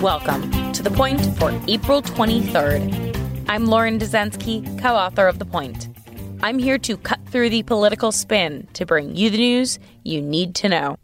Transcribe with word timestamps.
Welcome 0.00 0.72
to 0.72 0.82
The 0.82 0.90
Point 0.90 1.20
for 1.38 1.50
April 1.68 2.00
23rd. 2.00 3.44
I'm 3.50 3.66
Lauren 3.66 3.98
Dezenski, 3.98 4.80
co 4.80 4.94
author 4.94 5.26
of 5.26 5.38
The 5.38 5.44
Point. 5.44 5.90
I'm 6.42 6.58
here 6.58 6.78
to 6.78 6.96
cut 6.96 7.20
through 7.26 7.50
the 7.50 7.64
political 7.64 8.10
spin 8.10 8.66
to 8.72 8.86
bring 8.86 9.14
you 9.14 9.28
the 9.28 9.36
news 9.36 9.78
you 10.02 10.22
need 10.22 10.54
to 10.54 10.70
know. 10.70 10.96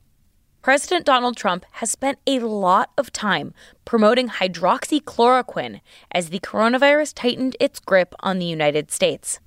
President 0.62 1.04
Donald 1.04 1.36
Trump 1.36 1.66
has 1.72 1.90
spent 1.90 2.18
a 2.26 2.38
lot 2.38 2.88
of 2.96 3.12
time 3.12 3.52
promoting 3.84 4.30
hydroxychloroquine 4.30 5.82
as 6.10 6.30
the 6.30 6.40
coronavirus 6.40 7.12
tightened 7.14 7.54
its 7.60 7.78
grip 7.80 8.14
on 8.20 8.38
the 8.38 8.46
United 8.46 8.90
States. 8.90 9.40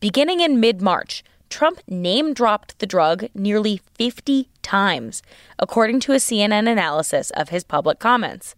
Beginning 0.00 0.40
in 0.40 0.58
mid 0.58 0.82
March, 0.82 1.22
Trump 1.50 1.82
name 1.86 2.34
dropped 2.34 2.76
the 2.80 2.86
drug 2.86 3.28
nearly 3.32 3.80
50 3.94 4.48
times, 4.62 5.22
according 5.56 6.00
to 6.00 6.14
a 6.14 6.16
CNN 6.16 6.68
analysis 6.68 7.30
of 7.30 7.50
his 7.50 7.62
public 7.62 8.00
comments. 8.00 8.56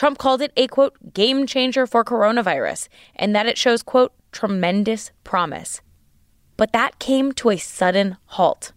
Trump 0.00 0.16
called 0.16 0.40
it 0.40 0.50
a 0.56 0.66
quote, 0.66 1.12
game 1.12 1.46
changer 1.46 1.86
for 1.86 2.02
coronavirus, 2.02 2.88
and 3.16 3.36
that 3.36 3.44
it 3.44 3.58
shows, 3.58 3.82
quote, 3.82 4.14
tremendous 4.32 5.12
promise. 5.24 5.82
But 6.56 6.72
that 6.72 6.98
came 6.98 7.32
to 7.32 7.50
a 7.50 7.58
sudden 7.58 8.16
halt. 8.24 8.72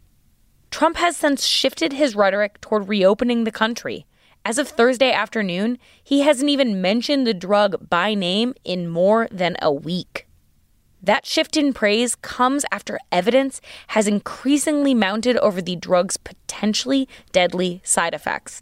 Trump 0.69 0.97
has 0.97 1.15
since 1.15 1.45
shifted 1.45 1.93
his 1.93 2.13
rhetoric 2.13 2.59
toward 2.59 2.89
reopening 2.89 3.45
the 3.45 3.51
country. 3.51 4.05
As 4.43 4.57
of 4.57 4.67
Thursday 4.67 5.13
afternoon, 5.13 5.77
he 6.03 6.23
hasn't 6.23 6.49
even 6.49 6.81
mentioned 6.81 7.25
the 7.25 7.33
drug 7.33 7.89
by 7.89 8.13
name 8.13 8.53
in 8.65 8.89
more 8.89 9.29
than 9.31 9.55
a 9.61 9.71
week. 9.71 10.27
That 11.01 11.25
shift 11.25 11.55
in 11.55 11.71
praise 11.71 12.15
comes 12.15 12.65
after 12.69 12.99
evidence 13.13 13.61
has 13.87 14.09
increasingly 14.09 14.93
mounted 14.93 15.37
over 15.37 15.61
the 15.61 15.77
drug's 15.77 16.17
potentially 16.17 17.07
deadly 17.31 17.79
side 17.85 18.13
effects. 18.13 18.61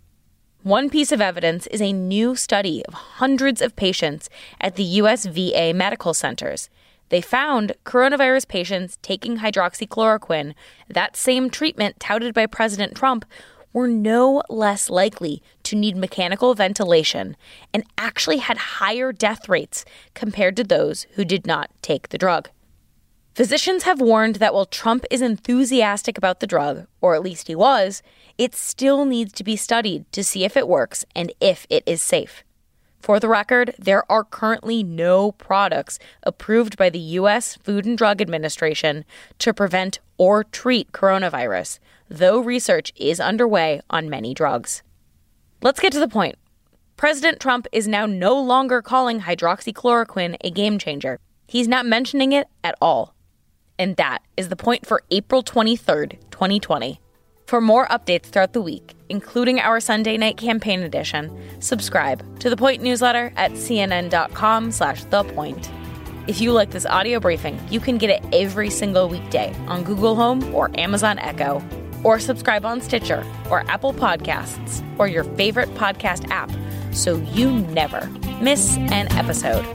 One 0.64 0.92
piece 0.92 1.12
of 1.12 1.22
evidence 1.22 1.66
is 1.68 1.82
a 1.82 1.92
new 1.92 2.36
study 2.36 2.86
of 2.86 2.94
hundreds 2.94 3.64
of 3.64 3.76
patients 3.76 4.30
at 4.60 4.76
the 4.76 4.84
US 4.84 5.26
VA 5.26 5.74
medical 5.74 6.14
centers. 6.14 6.70
They 7.10 7.20
found 7.20 7.74
coronavirus 7.84 8.48
patients 8.48 9.00
taking 9.02 9.40
hydroxychloroquine, 9.40 10.54
that 10.88 11.18
same 11.18 11.50
treatment 11.50 12.00
touted 12.00 12.36
by 12.36 12.46
President 12.46 12.96
Trump, 12.96 13.26
were 13.74 13.88
no 13.88 14.44
less 14.50 14.88
likely 14.88 15.42
to 15.64 15.76
need 15.76 15.98
mechanical 15.98 16.54
ventilation 16.54 17.36
and 17.74 17.84
actually 17.98 18.38
had 18.38 18.58
higher 18.58 19.12
death 19.12 19.50
rates 19.50 19.84
compared 20.14 20.56
to 20.58 20.64
those 20.64 21.08
who 21.16 21.26
did 21.26 21.48
not 21.48 21.72
take 21.82 22.10
the 22.10 22.20
drug. 22.20 22.50
Physicians 23.42 23.86
have 23.86 24.00
warned 24.00 24.36
that 24.36 24.54
while 24.54 24.68
Trump 24.68 25.04
is 25.10 25.20
enthusiastic 25.20 26.16
about 26.16 26.42
the 26.42 26.46
drug, 26.46 26.86
or 27.02 27.16
at 27.16 27.24
least 27.24 27.48
he 27.48 27.56
was, 27.56 28.04
it 28.38 28.54
still 28.54 29.04
needs 29.04 29.34
to 29.34 29.44
be 29.44 29.56
studied 29.56 30.06
to 30.12 30.24
see 30.24 30.44
if 30.44 30.56
it 30.56 30.68
works 30.68 31.06
and 31.16 31.34
if 31.42 31.66
it 31.68 31.82
is 31.88 32.04
safe. 32.04 32.44
For 33.00 33.20
the 33.20 33.28
record, 33.28 33.74
there 33.80 34.04
are 34.12 34.24
currently 34.24 34.84
no 34.84 35.32
products 35.32 35.98
approved 36.22 36.78
by 36.78 36.92
the 36.92 37.00
U.S. 37.18 37.56
Food 37.64 37.88
and 37.88 37.98
Drug 37.98 38.22
Administration 38.22 39.06
to 39.40 39.56
prevent 39.56 39.98
or 40.20 40.44
treat 40.44 40.92
coronavirus, 40.92 41.80
though 42.10 42.38
research 42.40 42.94
is 42.96 43.20
underway 43.20 43.82
on 43.90 44.08
many 44.08 44.36
drugs. 44.36 44.84
Let's 45.64 45.80
get 45.80 45.94
to 45.94 46.00
the 46.00 46.08
point. 46.08 46.36
President 46.96 47.40
Trump 47.40 47.66
is 47.72 47.88
now 47.88 48.06
no 48.06 48.40
longer 48.40 48.84
calling 48.84 49.22
hydroxychloroquine 49.22 50.38
a 50.44 50.52
game 50.52 50.78
changer. 50.78 51.18
He's 51.48 51.68
not 51.68 51.88
mentioning 51.88 52.34
it 52.34 52.48
at 52.64 52.76
all. 52.80 53.16
And 53.82 53.96
that 53.96 54.22
is 54.38 54.50
the 54.50 54.56
point 54.56 54.86
for 54.86 55.02
April 55.10 55.42
23rd, 55.42 56.20
2020. 56.30 57.02
For 57.48 57.60
more 57.60 57.88
updates 57.88 58.26
throughout 58.26 58.54
the 58.54 58.62
week, 58.62 58.94
including 59.10 59.60
our 59.60 59.80
Sunday 59.80 60.18
night 60.18 60.38
campaign 60.38 60.84
edition, 60.84 61.36
subscribe 61.60 62.40
to 62.42 62.52
the 62.52 62.56
Point 62.56 62.84
newsletter 62.84 63.34
at 63.38 63.54
cnn.com 63.54 64.72
slash 64.72 65.04
thepoint. 65.06 65.68
If 66.28 66.40
you 66.40 66.52
like 66.52 66.70
this 66.70 66.86
audio 66.86 67.20
briefing, 67.20 67.60
you 67.72 67.80
can 67.80 67.98
get 67.98 68.12
it 68.12 68.24
every 68.32 68.70
single 68.70 69.10
weekday 69.10 69.52
on 69.66 69.84
Google 69.84 70.16
Home 70.16 70.54
or 70.54 70.70
Amazon 70.80 71.18
Echo, 71.18 71.64
or 72.04 72.20
subscribe 72.20 72.64
on 72.68 72.82
Stitcher 72.82 73.26
or 73.50 73.68
Apple 73.68 73.94
Podcasts 73.94 74.86
or 75.00 75.08
your 75.08 75.24
favorite 75.24 75.70
podcast 75.70 76.30
app 76.30 76.52
so 76.94 77.16
you 77.34 77.50
never 77.50 78.06
miss 78.44 78.78
an 78.78 79.12
episode. 79.14 79.66